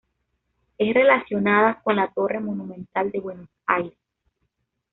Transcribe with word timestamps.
Es 0.79 0.95
relacionada 0.95 1.79
con 1.83 1.97
la 1.97 2.07
Torre 2.11 2.39
Monumental 2.39 3.11
de 3.11 3.19
Buenos 3.19 3.49
Aires. 3.67 3.99